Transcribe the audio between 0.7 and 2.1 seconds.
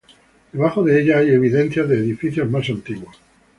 de ella hay evidencias de